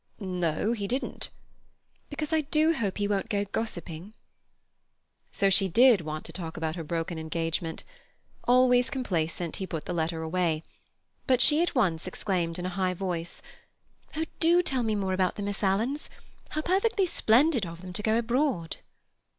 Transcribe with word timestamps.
"No, 0.19 0.71
he 0.71 0.87
didn't." 0.87 1.29
"Because 2.09 2.33
I 2.33 2.41
do 2.41 2.73
hope 2.73 2.97
he 2.97 3.07
won't 3.07 3.29
go 3.29 3.45
gossiping." 3.45 4.15
So 5.31 5.51
she 5.51 5.67
did 5.67 6.01
want 6.01 6.25
to 6.25 6.31
talk 6.33 6.57
about 6.57 6.75
her 6.75 6.83
broken 6.83 7.19
engagement. 7.19 7.83
Always 8.45 8.89
complaisant, 8.89 9.57
he 9.57 9.67
put 9.67 9.85
the 9.85 9.93
letter 9.93 10.23
away. 10.23 10.63
But 11.27 11.39
she, 11.39 11.61
at 11.61 11.75
once 11.75 12.07
exclaimed 12.07 12.57
in 12.57 12.65
a 12.65 12.69
high 12.69 12.95
voice, 12.95 13.43
"Oh, 14.17 14.25
do 14.39 14.63
tell 14.63 14.81
me 14.81 14.95
more 14.95 15.13
about 15.13 15.35
the 15.35 15.43
Miss 15.43 15.61
Alans! 15.61 16.09
How 16.49 16.63
perfectly 16.63 17.05
splendid 17.05 17.67
of 17.67 17.81
them 17.83 17.93
to 17.93 18.01
go 18.01 18.17
abroad!" 18.17 18.77